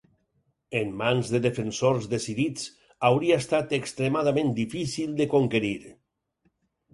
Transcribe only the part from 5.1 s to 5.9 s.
de conquerir.